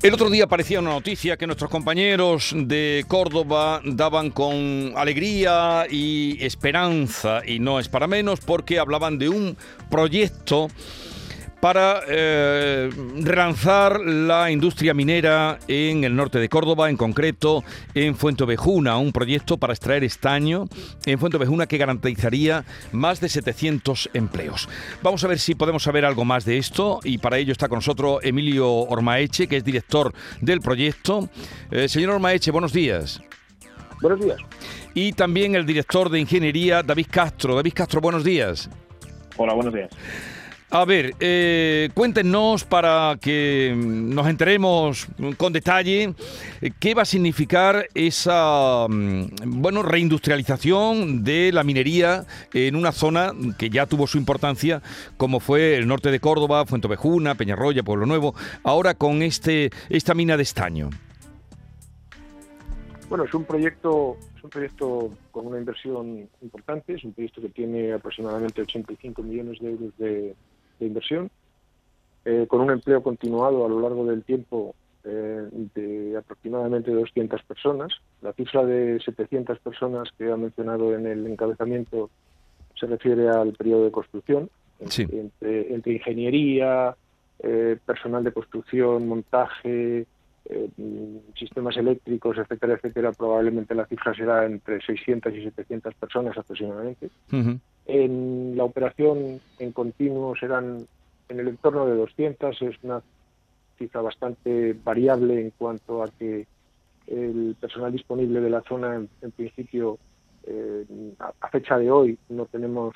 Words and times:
El 0.00 0.14
otro 0.14 0.30
día 0.30 0.44
aparecía 0.44 0.78
una 0.78 0.90
noticia 0.90 1.36
que 1.36 1.48
nuestros 1.48 1.68
compañeros 1.70 2.54
de 2.56 3.04
Córdoba 3.08 3.80
daban 3.84 4.30
con 4.30 4.92
alegría 4.94 5.86
y 5.90 6.38
esperanza, 6.40 7.42
y 7.44 7.58
no 7.58 7.80
es 7.80 7.88
para 7.88 8.06
menos, 8.06 8.38
porque 8.38 8.78
hablaban 8.78 9.18
de 9.18 9.28
un 9.28 9.56
proyecto 9.90 10.68
para 11.60 12.02
eh, 12.06 12.90
relanzar 13.20 14.00
la 14.00 14.50
industria 14.50 14.94
minera 14.94 15.58
en 15.66 16.04
el 16.04 16.14
norte 16.14 16.38
de 16.38 16.48
Córdoba, 16.48 16.88
en 16.88 16.96
concreto 16.96 17.64
en 17.94 18.14
Fuentovejuna, 18.14 18.96
un 18.98 19.12
proyecto 19.12 19.56
para 19.56 19.72
extraer 19.72 20.04
estaño 20.04 20.66
en 21.04 21.18
Fuentovejuna 21.18 21.66
que 21.66 21.78
garantizaría 21.78 22.64
más 22.92 23.20
de 23.20 23.28
700 23.28 24.10
empleos. 24.14 24.68
Vamos 25.02 25.24
a 25.24 25.28
ver 25.28 25.38
si 25.38 25.54
podemos 25.54 25.82
saber 25.82 26.04
algo 26.04 26.24
más 26.24 26.44
de 26.44 26.58
esto 26.58 27.00
y 27.02 27.18
para 27.18 27.38
ello 27.38 27.52
está 27.52 27.68
con 27.68 27.78
nosotros 27.78 28.20
Emilio 28.22 28.70
Ormaeche, 28.72 29.48
que 29.48 29.56
es 29.56 29.64
director 29.64 30.12
del 30.40 30.60
proyecto. 30.60 31.28
Eh, 31.70 31.88
señor 31.88 32.10
Ormaeche, 32.10 32.50
buenos 32.50 32.72
días. 32.72 33.20
Buenos 34.00 34.20
días. 34.20 34.38
Y 34.94 35.12
también 35.12 35.56
el 35.56 35.66
director 35.66 36.08
de 36.08 36.20
ingeniería, 36.20 36.82
David 36.82 37.06
Castro. 37.10 37.56
David 37.56 37.72
Castro, 37.74 38.00
buenos 38.00 38.22
días. 38.22 38.70
Hola, 39.36 39.54
buenos 39.54 39.74
días. 39.74 39.90
A 40.70 40.84
ver, 40.84 41.14
eh, 41.18 41.88
cuéntenos 41.94 42.64
para 42.64 43.16
que 43.18 43.74
nos 43.74 44.26
enteremos 44.28 45.08
con 45.38 45.50
detalle 45.50 46.12
eh, 46.60 46.70
qué 46.78 46.92
va 46.92 47.02
a 47.02 47.06
significar 47.06 47.88
esa 47.94 48.86
mm, 48.86 49.62
bueno 49.62 49.82
reindustrialización 49.82 51.24
de 51.24 51.52
la 51.52 51.64
minería 51.64 52.26
en 52.52 52.76
una 52.76 52.92
zona 52.92 53.32
que 53.56 53.70
ya 53.70 53.86
tuvo 53.86 54.06
su 54.06 54.18
importancia, 54.18 54.82
como 55.16 55.40
fue 55.40 55.74
el 55.74 55.88
norte 55.88 56.10
de 56.10 56.20
Córdoba, 56.20 56.66
Fuentovejuna, 56.66 57.34
Peñarroya, 57.34 57.82
Pueblo 57.82 58.04
Nuevo, 58.04 58.34
ahora 58.62 58.92
con 58.92 59.22
este 59.22 59.70
esta 59.88 60.12
mina 60.12 60.36
de 60.36 60.42
estaño. 60.42 60.90
Bueno, 63.08 63.24
es 63.24 63.32
un 63.32 63.44
proyecto, 63.44 64.18
es 64.36 64.44
un 64.44 64.50
proyecto 64.50 65.10
con 65.30 65.46
una 65.46 65.58
inversión 65.58 66.28
importante, 66.42 66.92
es 66.92 67.04
un 67.04 67.14
proyecto 67.14 67.40
que 67.40 67.48
tiene 67.48 67.94
aproximadamente 67.94 68.60
85 68.60 69.22
millones 69.22 69.58
de 69.60 69.70
euros 69.70 69.96
de, 69.96 70.36
de 70.78 70.86
inversión, 70.86 71.30
eh, 72.24 72.46
con 72.48 72.60
un 72.60 72.70
empleo 72.70 73.02
continuado 73.02 73.64
a 73.64 73.68
lo 73.68 73.80
largo 73.80 74.04
del 74.04 74.22
tiempo 74.22 74.74
eh, 75.04 75.48
de 75.74 76.16
aproximadamente 76.16 76.90
200 76.90 77.42
personas. 77.44 77.92
La 78.20 78.32
cifra 78.32 78.64
de 78.64 79.00
700 79.00 79.58
personas 79.60 80.10
que 80.18 80.30
ha 80.30 80.36
mencionado 80.36 80.94
en 80.94 81.06
el 81.06 81.26
encabezamiento 81.26 82.10
se 82.78 82.86
refiere 82.86 83.28
al 83.28 83.52
periodo 83.54 83.84
de 83.84 83.90
construcción, 83.90 84.50
entre, 84.78 85.94
ingeniería, 85.94 86.94
eh, 87.40 87.78
personal 87.84 88.22
de 88.22 88.32
construcción, 88.32 89.08
montaje, 89.08 90.06
sistemas 91.34 91.76
eléctricos, 91.76 92.38
etcétera, 92.38 92.74
etcétera, 92.74 93.12
probablemente 93.12 93.74
la 93.74 93.86
cifra 93.86 94.14
será 94.14 94.46
entre 94.46 94.80
600 94.80 95.34
y 95.34 95.44
700 95.44 95.94
personas 95.94 96.38
aproximadamente. 96.38 97.10
En 97.88 98.54
la 98.54 98.64
operación 98.64 99.40
en 99.58 99.72
continuo 99.72 100.36
serán 100.36 100.86
en 101.30 101.40
el 101.40 101.48
entorno 101.48 101.86
de 101.86 101.96
200, 101.96 102.60
es 102.60 102.76
una 102.82 103.02
cifra 103.78 104.02
bastante 104.02 104.76
variable 104.84 105.40
en 105.40 105.50
cuanto 105.56 106.02
a 106.02 106.08
que 106.18 106.46
el 107.06 107.56
personal 107.58 107.90
disponible 107.90 108.42
de 108.42 108.50
la 108.50 108.60
zona, 108.60 108.94
en, 108.96 109.30
principio, 109.32 109.98
eh, 110.44 110.84
a, 111.18 111.48
fecha 111.48 111.78
de 111.78 111.90
hoy 111.90 112.18
no 112.28 112.44
tenemos 112.44 112.94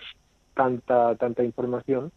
tanta 0.52 1.14
tanta 1.14 1.42
información 1.42 2.12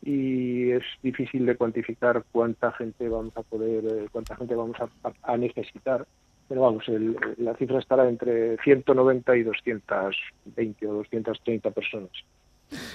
y 0.00 0.70
es 0.70 0.84
difícil 1.02 1.44
de 1.46 1.56
cuantificar 1.56 2.24
cuánta 2.30 2.70
gente 2.72 3.08
vamos 3.08 3.36
a 3.36 3.42
poder, 3.42 3.84
eh, 3.86 4.08
cuánta 4.12 4.36
gente 4.36 4.54
vamos 4.54 4.76
a 5.22 5.36
necesitar 5.36 6.06
pero 6.48 6.62
vamos, 6.62 6.84
la 7.38 7.54
cifra 7.56 7.78
estará 7.78 8.08
entre 8.08 8.56
190 8.58 9.36
y 9.36 9.42
220 9.42 10.86
o 10.86 10.94
230 10.94 11.70
personas. 11.70 12.10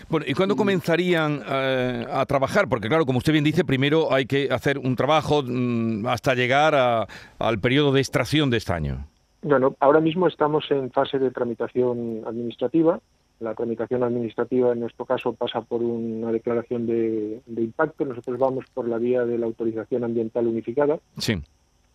Bueno, 0.10 0.26
¿y 0.28 0.34
cuándo 0.34 0.56
comenzarían 0.56 1.42
eh, 1.48 2.06
a 2.10 2.26
trabajar? 2.26 2.68
Porque 2.68 2.88
claro, 2.88 3.06
como 3.06 3.20
usted 3.20 3.32
bien 3.32 3.44
dice, 3.44 3.64
primero 3.64 4.14
hay 4.14 4.26
que 4.26 4.50
hacer 4.52 4.78
un 4.78 4.96
trabajo 4.96 5.44
mm, 5.44 6.06
hasta 6.08 6.36
llegar 6.36 7.08
al 7.38 7.60
periodo 7.60 7.92
de 7.92 8.02
extracción 8.02 8.50
de 8.50 8.58
estaño. 8.58 9.08
Bueno, 9.42 9.76
ahora 9.80 10.02
mismo 10.02 10.28
estamos 10.28 10.70
en 10.70 10.92
fase 10.92 11.18
de 11.18 11.32
tramitación 11.32 12.24
administrativa. 12.26 13.00
La 13.40 13.56
tramitación 13.56 14.04
administrativa 14.04 14.74
en 14.74 14.82
nuestro 14.82 15.06
caso 15.06 15.34
pasa 15.34 15.62
por 15.62 15.82
una 15.82 16.30
declaración 16.32 16.86
de, 16.86 17.42
de 17.46 17.62
impacto. 17.62 18.04
Nosotros 18.04 18.38
vamos 18.38 18.66
por 18.74 18.88
la 18.88 18.98
vía 18.98 19.24
de 19.24 19.38
la 19.38 19.46
autorización 19.46 20.04
ambiental 20.04 20.46
unificada. 20.48 21.00
Sí 21.18 21.42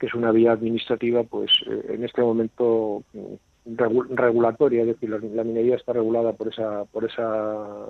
que 0.04 0.08
es 0.08 0.14
una 0.14 0.32
vía 0.32 0.52
administrativa, 0.52 1.22
pues 1.22 1.50
eh, 1.66 1.94
en 1.94 2.04
este 2.04 2.20
momento 2.20 3.02
mm, 3.14 4.14
regulatoria, 4.14 4.82
es 4.82 4.88
decir, 4.88 5.08
la, 5.08 5.44
minería 5.44 5.76
está 5.76 5.94
regulada 5.94 6.34
por 6.34 6.48
esa 6.48 6.84
por 6.84 7.06
esa 7.06 7.86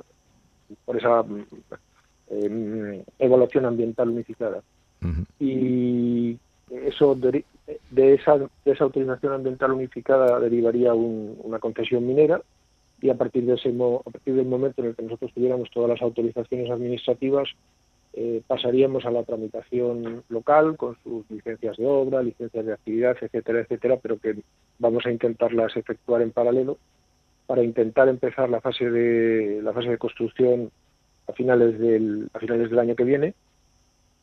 por 0.84 0.96
esa 0.96 1.24
mm, 1.24 1.44
em, 2.30 3.02
evaluación 3.18 3.66
ambiental 3.66 4.10
unificada. 4.10 4.62
Y 5.40 6.38
eso 6.70 7.14
de, 7.14 7.44
esa 8.14 8.38
de 8.38 8.72
esa 8.72 8.84
autorización 8.84 9.32
ambiental 9.32 9.72
unificada 9.72 10.38
derivaría 10.38 10.94
una 10.94 11.58
concesión 11.58 12.06
minera 12.06 12.40
y 13.02 13.10
a 13.10 13.14
partir 13.14 13.44
de 13.44 13.54
ese 13.54 13.70
a 13.70 14.10
partir 14.10 14.34
del 14.34 14.46
momento 14.46 14.80
en 14.80 14.88
el 14.88 14.96
que 14.96 15.02
nosotros 15.02 15.32
tuviéramos 15.34 15.68
todas 15.70 15.90
las 15.90 16.00
autorizaciones 16.00 16.70
administrativas 16.70 17.48
eh, 18.16 18.42
pasaríamos 18.46 19.04
a 19.06 19.10
la 19.10 19.24
tramitación 19.24 20.22
local 20.28 20.76
con 20.76 20.96
sus 21.02 21.28
licencias 21.30 21.76
de 21.76 21.86
obra, 21.86 22.22
licencias 22.22 22.64
de 22.64 22.72
actividad, 22.72 23.16
etcétera, 23.20 23.60
etcétera, 23.60 23.98
pero 24.00 24.18
que 24.18 24.36
vamos 24.78 25.04
a 25.04 25.10
intentarlas 25.10 25.76
efectuar 25.76 26.22
en 26.22 26.30
paralelo 26.30 26.78
para 27.46 27.64
intentar 27.64 28.08
empezar 28.08 28.48
la 28.48 28.60
fase 28.60 28.88
de 28.88 29.60
la 29.62 29.72
fase 29.72 29.88
de 29.90 29.98
construcción 29.98 30.70
a 31.26 31.32
finales 31.32 31.78
del 31.78 32.28
a 32.32 32.38
finales 32.38 32.70
del 32.70 32.78
año 32.78 32.94
que 32.94 33.04
viene 33.04 33.34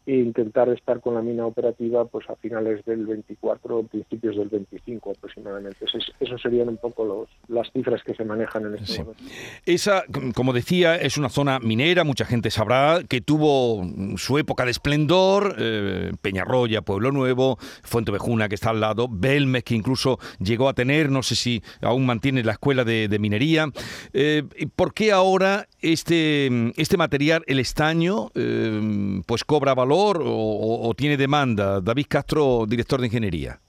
e 0.06 0.16
intentar 0.16 0.67
estar 0.69 1.00
con 1.00 1.13
la 1.13 1.22
mina 1.22 1.45
operativa 1.45 2.06
pues 2.06 2.28
a 2.29 2.35
finales 2.35 2.84
del 2.85 3.06
24 3.06 3.78
o 3.78 3.84
principios 3.84 4.35
del 4.35 4.50
25 4.50 5.12
aproximadamente. 5.12 5.85
Esos, 6.19 6.41
serían 6.41 6.69
un 6.69 6.78
poco 6.78 7.06
los, 7.06 7.29
las 7.47 7.72
cifras 7.72 8.01
que 8.03 8.16
se 8.16 8.25
manejan 8.25 8.66
en 8.66 8.75
este 8.75 9.03
momento. 9.03 9.23
Esa, 9.66 10.03
como 10.34 10.53
decía, 10.53 10.95
es 10.95 11.17
una 11.17 11.29
zona 11.29 11.59
minera, 11.59 12.03
mucha 12.03 12.25
gente 12.25 12.50
sabrá 12.50 13.01
que 13.07 13.22
tuvo 13.22 13.84
su 14.17 14.40
época 14.40 14.66
de 14.66 14.72
esplendor, 14.72 15.56
eh, 15.59 16.11
Peñarroya, 16.22 16.81
Pueblo 16.81 17.11
Nuevo, 17.11 17.57
Fuente 17.84 18.11
Vejuna 18.11 18.50
que 18.50 18.56
está 18.56 18.72
al 18.72 18.79
lado, 18.79 19.07
Belmes 19.07 19.63
que 19.63 19.75
incluso 19.75 20.17
llegó 20.40 20.67
a 20.67 20.73
tener, 20.73 21.11
no 21.11 21.22
sé 21.22 21.35
si 21.35 21.61
aún 21.79 22.07
mantiene 22.07 22.44
la 22.44 22.53
escuela 22.53 22.84
de, 22.84 23.19
minería. 23.19 23.67
Eh, 24.13 24.44
¿Por 24.75 24.95
qué 24.95 25.11
ahora 25.11 25.67
este, 25.79 26.50
este 26.75 26.97
material, 26.97 27.44
el 27.45 27.59
estaño, 27.59 28.31
eh, 28.34 29.22
pues 29.28 29.44
cobra 29.44 29.75
valor? 29.75 29.91
O, 29.97 30.94
tiene 30.96 31.18
demanda? 31.18 31.81
David 31.81 32.06
Castro, 32.09 32.66
director 32.68 33.00
de 33.00 33.07
ingeniería. 33.07 33.59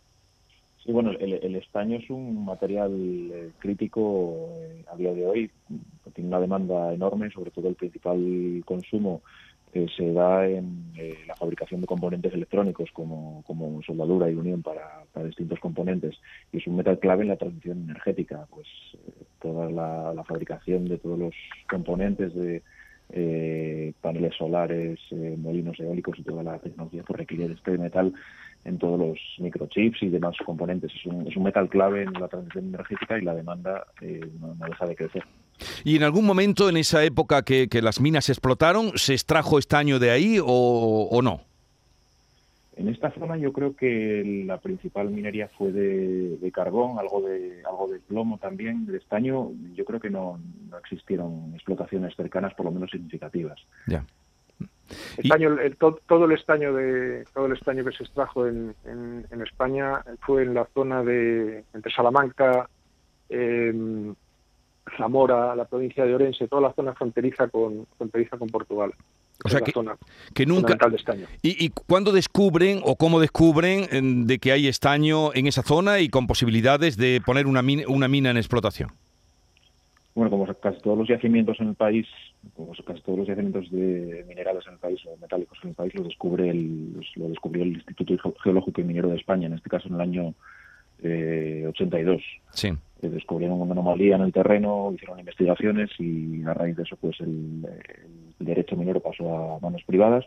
Sí, 0.85 0.91
bueno, 0.91 1.13
el, 1.13 1.55
estaño 1.57 1.97
es 1.99 2.11
un 2.11 2.45
material 2.45 2.93
eh, 3.33 3.51
crítico 3.59 4.49
eh, 4.59 4.85
a 4.93 4.97
día 4.97 5.13
de 5.13 5.27
hoy. 5.27 5.51
Tiene 6.13 6.29
una 6.29 6.41
demanda 6.41 6.93
enorme, 6.93 7.31
sobre 7.31 7.53
todo 7.53 7.69
el 7.69 7.77
principal 7.77 8.63
consumo 8.65 9.23
se 9.97 10.13
da 10.13 10.47
en 10.47 10.93
eh, 10.99 11.17
la 11.27 11.35
fabricación 11.35 11.81
de 11.81 11.87
componentes 11.87 12.35
electrónicos 12.35 12.91
como, 12.93 13.43
soldadura 13.87 14.31
y 14.31 14.35
unión 14.35 14.63
para, 14.63 15.05
distintos 15.25 15.61
componentes. 15.61 16.17
Y 16.53 16.59
es 16.59 16.67
un 16.67 16.77
metal 16.77 16.99
clave 16.99 17.23
en 17.23 17.29
la 17.29 17.37
transición 17.37 17.85
energética. 17.85 18.47
Pues 18.51 18.67
toda 19.41 19.71
la 19.71 20.25
fabricación 20.25 20.89
de 20.89 20.99
todos 20.99 21.19
los 21.19 21.35
componentes 21.71 22.35
de 22.35 22.63
eh, 23.13 23.93
paneles 24.01 24.35
solares, 24.37 24.99
eh, 25.11 25.37
molinos 25.39 25.79
eólicos 25.79 26.19
y 26.19 26.23
toda 26.23 26.43
la 26.43 26.59
tecnología 26.59 27.03
que 27.07 27.13
requiere 27.13 27.55
este 27.55 27.77
metal 27.79 28.13
en 28.65 28.79
todos 28.79 28.99
los 28.99 29.19
microchips 29.39 30.03
y 30.03 30.09
demás 30.09 30.35
componentes. 30.45 30.93
Es 30.95 31.07
un, 31.07 31.27
es 31.27 31.37
un 31.37 31.43
metal 31.43 31.69
clave 31.69 32.03
en 32.03 32.13
la 32.15 32.29
transición 32.29 32.69
energética 32.69 33.19
y 33.19 33.23
la 33.23 33.35
demanda 33.35 33.87
eh, 34.01 34.21
no, 34.41 34.55
deja 34.67 34.87
de 34.87 34.97
crecer. 34.97 35.25
¿Y 35.85 35.97
en 35.97 36.03
algún 36.03 36.25
momento 36.25 36.69
en 36.69 36.77
esa 36.77 37.05
época 37.05 37.43
que, 37.43 37.69
las 37.83 38.01
minas 38.01 38.29
explotaron, 38.31 38.93
se 38.95 39.13
extrajo 39.13 39.59
estaño 39.59 39.99
de 39.99 40.11
ahí 40.11 40.39
o 40.43 41.21
no? 41.23 41.52
En 42.75 42.89
esta 42.89 43.11
zona 43.11 43.37
yo 43.37 43.53
creo 43.53 43.77
que 43.77 44.45
la 44.47 44.59
principal 44.59 45.11
minería 45.11 45.49
fue 45.49 45.73
de, 45.73 46.53
carbón, 46.53 46.99
algo 46.99 47.21
de 47.21 47.63
algo 47.69 47.87
de 47.87 48.01
plomo 48.01 48.39
también, 48.39 48.87
de 48.87 48.97
estaño. 48.97 49.51
Yo 49.75 49.85
creo 49.85 50.01
que 50.01 50.09
no, 50.09 50.41
no 50.71 50.79
existieron 50.79 51.53
explotaciones 51.55 52.17
cercanas, 52.17 52.55
por 52.55 52.67
lo 52.67 52.73
menos 52.73 52.91
significativas. 52.91 53.61
Ya. 53.87 54.05
Estaño, 55.17 55.57
todo, 55.79 56.25
el 56.25 56.33
estaño 56.33 56.73
de 56.73 57.25
todo 57.35 57.47
el 57.47 57.53
estaño 57.53 57.85
que 57.85 57.93
se 57.93 58.05
extrajo 58.05 58.47
en, 58.47 58.75
en, 58.85 59.43
España 59.43 60.03
fue 60.21 60.43
en 60.43 60.55
la 60.55 60.67
zona 60.75 61.03
de 61.03 61.65
entre 61.75 61.93
Salamanca, 61.93 62.69
eh, 63.29 64.13
Zamora, 64.97 65.55
la 65.55 65.65
provincia 65.65 66.05
de 66.05 66.15
Orense, 66.15 66.49
toda 66.49 66.63
la 66.63 66.73
zona 66.75 66.95
fronteriza 66.95 67.49
con 67.49 67.87
fronteriza 67.97 68.37
con 68.37 68.49
Portugal. 68.49 68.93
O 69.45 69.49
sea 69.49 69.61
que, 69.61 69.73
que 70.35 70.47
nunca. 70.47 70.77
De 70.89 70.97
estaño. 70.97 71.27
¿Y, 71.43 71.65
¿Y 71.65 71.71
cuándo 71.71 72.13
descubren 72.13 72.81
o 72.85 72.97
cómo 72.97 73.21
descubren 73.21 74.27
de 74.27 74.39
que 74.39 74.53
hay 74.53 74.69
estaño 74.69 75.35
en 75.35 75.47
esa 75.47 75.63
zona 75.63 76.01
y 76.01 76.09
con 76.09 76.27
posibilidades 76.27 76.97
de 76.97 77.21
poner 77.25 77.47
una 77.47 77.63
mina, 77.63 77.85
una 77.89 78.09
mina 78.09 78.31
en 78.31 78.37
explotación? 78.37 78.91
Bueno, 80.15 80.31
como 80.31 80.47
casi 80.55 80.79
todos 80.81 80.99
los 80.99 81.09
yacimientos 81.09 81.59
en 81.61 81.69
el 81.69 81.75
país, 81.75 82.07
como 82.55 82.73
casi 82.85 83.01
todos 83.01 83.21
los 83.21 83.29
yacimientos 83.29 83.71
de 83.71 84.25
minerales 84.29 84.65
en 84.67 84.75
el 84.75 84.79
país 84.79 85.01
o 85.07 85.17
metálicos 85.17 85.59
en 85.63 85.71
el 85.71 85.75
país, 85.75 85.95
lo 85.95 86.05
descubre 86.05 86.51
el, 86.51 86.93
lo 87.17 87.29
descubrió 87.29 87.63
el 87.63 87.73
Instituto 87.75 88.35
Geológico 88.43 88.81
y 88.81 88.85
Minero 88.85 89.09
de 89.09 89.17
España, 89.17 89.47
en 89.47 89.55
este 89.55 89.71
caso 89.71 89.89
en 89.89 89.95
el 89.95 90.01
año 90.03 90.35
eh, 91.03 91.65
82. 91.67 92.21
Sí. 92.51 92.69
Eh, 92.69 93.09
descubrieron 93.09 93.61
una 93.61 93.73
anomalía 93.73 94.17
en 94.17 94.23
el 94.23 94.33
terreno, 94.33 94.93
hicieron 94.95 95.19
investigaciones 95.19 95.91
y 95.99 96.43
a 96.45 96.53
raíz 96.53 96.77
de 96.77 96.83
eso, 96.83 96.97
pues 96.97 97.19
el, 97.21 97.65
el 97.65 98.32
derecho 98.45 98.77
minero 98.77 99.01
pasó 99.01 99.57
a 99.57 99.61
manos 99.61 99.83
privadas 99.85 100.25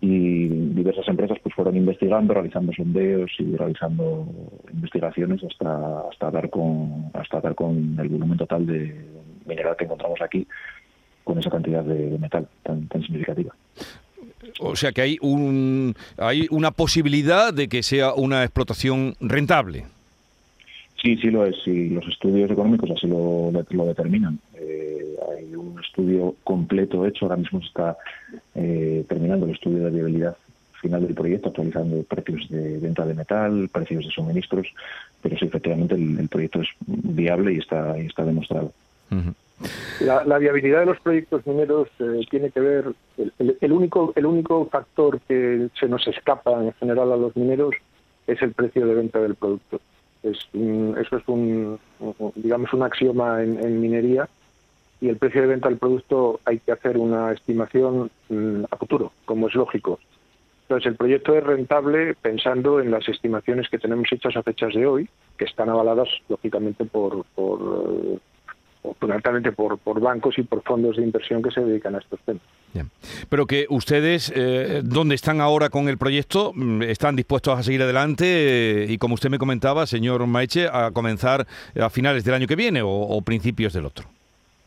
y 0.00 0.48
diversas 0.48 1.06
empresas 1.08 1.38
pues 1.42 1.54
fueron 1.54 1.76
investigando, 1.76 2.32
realizando 2.32 2.72
sondeos 2.72 3.30
y 3.38 3.54
realizando 3.54 4.26
investigaciones 4.72 5.42
hasta 5.44 6.08
hasta 6.08 6.30
dar 6.30 6.48
con 6.48 7.10
hasta 7.12 7.40
dar 7.40 7.54
con 7.54 7.96
el 7.98 8.08
volumen 8.08 8.38
total 8.38 8.66
de 8.66 8.94
mineral 9.44 9.76
que 9.76 9.84
encontramos 9.84 10.20
aquí 10.22 10.46
con 11.24 11.38
esa 11.38 11.50
cantidad 11.50 11.84
de, 11.84 12.18
metal 12.18 12.48
tan, 12.62 12.88
tan 12.88 13.02
significativa. 13.02 13.54
O 14.58 14.74
sea 14.74 14.92
que 14.92 15.02
hay 15.02 15.18
un 15.20 15.94
hay 16.16 16.46
una 16.50 16.70
posibilidad 16.70 17.52
de 17.52 17.68
que 17.68 17.82
sea 17.82 18.14
una 18.14 18.42
explotación 18.42 19.14
rentable. 19.20 19.84
Sí, 21.02 21.16
sí 21.16 21.30
lo 21.30 21.46
es. 21.46 21.56
Sí, 21.64 21.88
los 21.88 22.06
estudios 22.08 22.50
económicos 22.50 22.90
así 22.90 23.06
lo, 23.06 23.50
lo 23.52 23.86
determinan. 23.86 24.38
Eh, 24.60 25.16
hay 25.32 25.54
un 25.54 25.80
estudio 25.80 26.34
completo 26.44 27.06
hecho. 27.06 27.24
Ahora 27.24 27.36
mismo 27.36 27.60
se 27.60 27.68
está 27.68 27.96
eh, 28.54 29.04
terminando 29.08 29.46
el 29.46 29.52
estudio 29.52 29.84
de 29.84 29.90
viabilidad 29.90 30.36
final 30.80 31.06
del 31.06 31.14
proyecto, 31.14 31.48
actualizando 31.48 32.02
precios 32.04 32.48
de 32.48 32.78
venta 32.78 33.04
de 33.04 33.14
metal, 33.14 33.68
precios 33.70 34.04
de 34.04 34.10
suministros, 34.10 34.66
pero 35.22 35.36
sí, 35.36 35.44
efectivamente, 35.44 35.94
el, 35.94 36.28
proyecto 36.28 36.62
es 36.62 36.68
viable 36.86 37.52
y 37.52 37.58
está, 37.58 37.98
y 37.98 38.06
está 38.06 38.24
demostrado. 38.24 38.72
la, 40.00 40.38
viabilidad 40.38 40.80
de 40.80 40.86
los 40.86 41.00
proyectos 41.00 41.46
mineros 41.46 41.88
eh, 41.98 42.24
tiene 42.30 42.50
que 42.50 42.60
ver, 42.60 42.84
el, 43.38 43.58
el, 43.60 43.72
único, 43.72 44.14
el 44.16 44.24
único 44.24 44.66
factor 44.66 45.20
que 45.28 45.68
se 45.78 45.86
nos 45.86 46.06
escapa 46.08 46.64
en 46.64 46.72
general 46.74 47.12
a 47.12 47.16
los 47.16 47.36
mineros 47.36 47.74
es 48.26 48.40
el 48.40 48.52
precio 48.52 48.86
de 48.86 48.94
venta 48.94 49.20
del 49.20 49.34
producto. 49.34 49.80
Es 50.22 50.38
eso 50.52 51.16
es 51.16 51.28
un, 51.28 51.78
digamos, 52.34 52.72
un 52.72 52.82
axioma 52.82 53.42
en, 53.42 53.80
minería 53.80 54.28
y 55.00 55.08
el 55.08 55.16
precio 55.16 55.42
de 55.42 55.48
venta 55.48 55.68
del 55.68 55.78
producto 55.78 56.40
hay 56.44 56.58
que 56.58 56.72
hacer 56.72 56.98
una 56.98 57.32
estimación 57.32 58.10
mm, 58.28 58.64
a 58.70 58.76
futuro, 58.76 59.12
como 59.24 59.48
es 59.48 59.54
lógico. 59.54 59.98
Entonces, 60.62 60.92
el 60.92 60.96
proyecto 60.96 61.34
es 61.34 61.42
rentable 61.42 62.14
pensando 62.14 62.80
en 62.80 62.90
las 62.90 63.08
estimaciones 63.08 63.68
que 63.68 63.78
tenemos 63.78 64.06
hechas 64.12 64.36
a 64.36 64.42
fechas 64.42 64.72
de 64.74 64.86
hoy, 64.86 65.08
que 65.36 65.44
están 65.44 65.68
avaladas, 65.68 66.08
lógicamente, 66.28 66.84
por, 66.84 67.24
por 67.34 67.60
eh, 68.06 68.18
por, 69.84 70.00
bancos 70.00 70.38
y 70.38 70.42
por 70.42 70.62
fondos 70.62 70.96
de 70.96 71.02
inversión 71.02 71.42
que 71.42 71.50
se 71.50 71.60
dedican 71.60 71.94
a 71.94 71.98
estos 71.98 72.20
temas. 72.20 72.42
Pero 73.28 73.46
que 73.46 73.66
ustedes, 73.68 74.32
eh, 74.34 74.82
¿dónde 74.84 75.14
están 75.14 75.40
ahora 75.40 75.68
con 75.68 75.88
el 75.88 75.98
proyecto? 75.98 76.52
Mm, 76.54 76.82
¿Están 76.82 77.16
dispuestos 77.16 77.58
a 77.58 77.62
seguir 77.62 77.82
adelante 77.82 78.86
y, 78.88 78.98
como 78.98 79.14
usted 79.14 79.30
me 79.30 79.38
comentaba, 79.38 79.86
señor 79.86 80.26
Maeche, 80.26 80.68
a 80.72 80.90
comenzar 80.92 81.46
a 81.78 81.90
finales 81.90 82.24
del 82.24 82.34
año 82.34 82.46
que 82.46 82.56
viene 82.56 82.80
o, 82.84 83.20
principios 83.22 83.72
del 83.72 83.86
otro? 83.86 84.06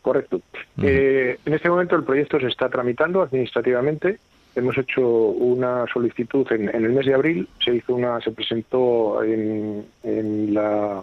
Correcto. 0.04 0.42
Eh, 0.82 1.38
en 1.46 1.54
este 1.54 1.70
momento 1.70 1.96
el 1.96 2.04
proyecto 2.04 2.38
se 2.38 2.48
está 2.48 2.68
tramitando 2.68 3.22
administrativamente. 3.22 4.18
Hemos 4.54 4.76
hecho 4.76 5.00
una 5.00 5.86
solicitud 5.90 6.46
en, 6.52 6.68
el 6.68 6.90
mes 6.90 7.06
de 7.06 7.14
abril. 7.14 7.48
Se 7.64 7.74
hizo 7.74 7.94
una, 7.94 8.20
se 8.20 8.30
presentó 8.30 9.24
en, 9.24 9.86
en 10.02 10.52
la 10.52 11.02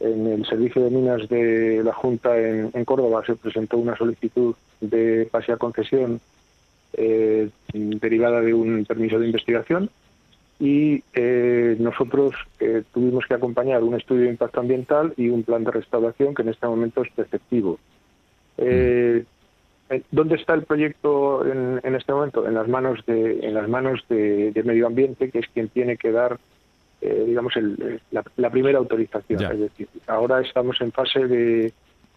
en 0.00 0.26
el 0.26 0.44
servicio 0.44 0.84
de 0.84 0.90
minas 0.90 1.26
de 1.30 1.82
la 1.82 1.94
Junta 1.94 2.38
en, 2.38 2.84
Córdoba 2.84 3.24
se 3.24 3.36
presentó 3.36 3.78
una 3.78 3.96
solicitud 3.96 4.54
de 4.82 5.26
pase 5.30 5.52
a 5.52 5.56
concesión 5.56 6.20
eh, 6.92 7.48
derivada 7.72 8.42
de 8.42 8.52
un 8.52 8.84
permiso 8.84 9.18
de 9.18 9.26
investigación 9.26 9.88
y 10.60 11.02
eh, 11.14 11.76
nosotros 11.78 12.34
eh, 12.58 12.82
tuvimos 12.92 13.24
que 13.26 13.34
acompañar 13.34 13.82
un 13.82 13.94
estudio 13.94 14.22
de 14.22 14.30
impacto 14.30 14.60
ambiental 14.60 15.14
y 15.16 15.28
un 15.28 15.44
plan 15.44 15.64
de 15.64 15.70
restauración 15.70 16.34
que 16.34 16.42
en 16.42 16.48
este 16.48 16.66
momento 16.66 17.02
es 17.02 17.10
perceptivo. 17.12 17.78
¿Dónde 20.10 20.34
está 20.34 20.52
el 20.54 20.64
proyecto 20.64 21.46
en, 21.46 21.94
este 21.94 22.12
momento? 22.12 22.46
En 22.46 22.54
las 22.54 22.68
manos 22.68 23.04
de 23.06 23.38
en 23.40 23.54
las 23.54 23.68
manos 23.68 24.04
de 24.08 24.62
medio 24.64 24.86
ambiente, 24.86 25.30
que 25.30 25.38
es 25.38 25.46
quien 25.48 25.68
tiene 25.68 25.96
que 25.96 26.10
dar 26.10 26.38
eh, 27.00 27.24
digamos, 27.28 27.54
el, 27.56 28.00
la, 28.10 28.50
primera 28.50 28.78
autorización. 28.78 29.40
Es 29.40 29.60
decir, 29.60 29.88
ahora 30.08 30.40
estamos 30.40 30.80
en 30.80 30.90
fase 30.90 31.28
de 31.28 31.72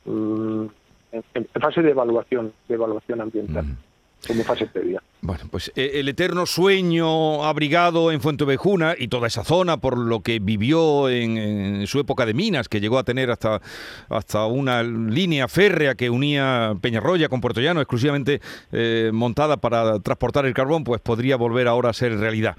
mm, 0.06 0.66
en, 1.12 1.46
fase 1.62 1.84
de 1.84 1.92
evaluación, 1.92 2.52
de 2.68 2.74
evaluación 2.74 3.22
ambiental, 3.22 3.66
como 4.28 4.44
fase 4.44 4.68
previa. 4.68 5.02
Bueno, 5.24 5.44
pues 5.52 5.72
eh, 5.76 5.92
el 5.96 6.10
eterno 6.10 6.48
sueño 6.48 7.44
abrigado 7.44 8.12
en 8.12 8.22
Fuentevejuna 8.22 8.96
y 8.98 9.08
toda 9.08 9.28
esa 9.28 9.44
zona 9.44 9.78
por 9.78 9.96
lo 9.98 10.22
que 10.22 10.40
vivió 10.40 11.10
en, 11.10 11.86
su 11.86 12.00
época 12.00 12.26
de 12.26 12.34
minas, 12.34 12.68
que 12.68 12.80
llegó 12.80 12.98
a 12.98 13.04
tener 13.04 13.30
hasta, 13.30 13.62
hasta 14.10 14.46
una 14.48 14.82
línea 14.82 15.48
férrea 15.48 15.94
que 15.94 16.10
unía 16.10 16.76
Peñarroya 16.82 17.30
con 17.30 17.40
Puerto 17.40 17.62
Llano, 17.62 17.82
exclusivamente 17.82 18.42
eh, 18.72 19.12
montada 19.14 19.58
para 19.58 20.00
transportar 20.00 20.48
el 20.48 20.56
carbón, 20.56 20.84
pues 20.84 21.02
podría 21.02 21.36
volver 21.36 21.68
ahora 21.68 21.92
a 21.92 21.94
ser 21.94 22.18
realidad. 22.18 22.56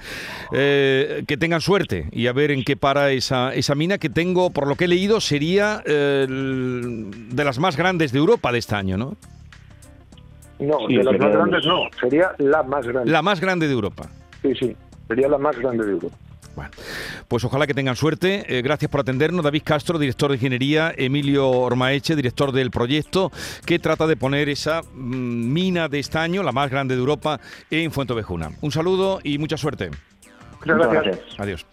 Eh, 0.53 1.25
que 1.27 1.37
tengan 1.37 1.61
suerte 1.61 2.09
y 2.13 2.29
a 2.29 2.33
ver 2.33 2.53
en 2.53 2.63
qué 2.63 2.77
para 2.77 3.11
esa, 3.11 3.55
esa 3.55 3.75
mina 3.75 3.99
que 3.99 4.09
tengo, 4.09 4.51
por 4.51 4.69
lo 4.69 4.77
que 4.77 4.85
he 4.85 4.89
leído, 4.89 5.21
sería 5.21 5.83
de 5.83 7.45
las 7.45 7.59
más 7.59 7.77
grandes 7.77 8.13
de 8.13 8.19
Europa 8.19 8.53
de 8.53 8.59
este 8.59 8.75
año, 8.77 8.97
¿no? 8.97 9.17
No, 10.63 10.87
de 10.87 11.03
las 11.03 11.19
más 11.19 11.33
grandes 11.33 11.67
no, 11.67 11.89
sería 12.01 12.33
la 12.39 12.63
más 12.63 12.87
grande. 12.87 13.11
La 13.11 13.23
más 13.23 13.41
grande 13.41 13.67
de 13.67 13.73
Europa. 13.73 14.09
Sí, 14.43 14.55
sí, 14.55 14.77
sería 15.09 15.29
la 15.29 15.39
más 15.39 15.59
grande 15.59 15.85
de 15.85 15.93
Europa. 15.93 16.17
Bueno, 16.55 16.71
pues 17.29 17.45
ojalá 17.45 17.67
que 17.67 17.75
tengan 17.75 17.97
suerte. 17.97 18.45
Eh, 18.47 18.63
gracias 18.63 18.91
por 18.91 19.01
atendernos. 19.01 19.45
David 19.45 19.63
Castro, 19.65 19.99
director 19.99 20.31
de 20.31 20.37
Ingeniería, 20.37 20.93
Emilio 20.97 21.49
Ormaeche, 21.49 22.15
director 22.15 22.53
del 22.53 22.71
proyecto, 22.71 23.33
que 23.65 23.79
trata 23.79 24.07
de 24.07 24.17
poner 24.17 24.49
esa 24.49 24.83
mm, 24.83 25.53
mina 25.53 25.89
de 25.89 25.99
estaño, 25.99 26.43
la 26.43 26.53
más 26.53 26.71
grande 26.71 26.95
de 26.95 27.01
Europa, 27.01 27.41
en 27.71 27.91
Fuentovejuna. 27.91 28.51
Un 28.61 28.71
saludo 28.71 29.21
y 29.23 29.39
mucha 29.39 29.57
suerte. 29.57 29.91
Muchas 30.65 30.93
gracias. 30.93 31.21
Adiós. 31.39 31.67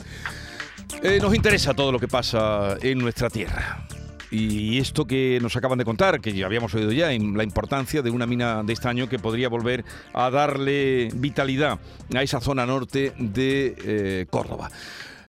Eh, 1.04 1.20
nos 1.22 1.36
interesa 1.36 1.74
todo 1.74 1.92
lo 1.92 2.00
que 2.00 2.08
pasa 2.08 2.78
en 2.82 3.00
nuestra 3.00 3.30
tierra. 3.30 3.86
Y 4.32 4.78
esto 4.78 5.06
que 5.06 5.40
nos 5.42 5.56
acaban 5.56 5.80
de 5.80 5.86
contar, 5.86 6.22
que 6.22 6.34
ya 6.34 6.46
habíamos 6.46 6.74
oído 6.76 6.92
ya, 6.92 7.08
la 7.08 7.44
importancia 7.44 8.02
de 8.02 8.12
una 8.12 8.28
mina 8.28 8.64
de 8.64 8.74
estaño 8.74 9.10
que 9.10 9.18
podría 9.18 9.50
volver 9.50 9.84
a 10.14 10.30
darle 10.30 11.10
vitalidad 11.16 11.80
a 12.14 12.22
esa 12.22 12.40
zona 12.40 12.66
norte 12.66 13.14
de 13.18 13.76
eh, 13.84 14.26
Córdoba. 14.30 14.70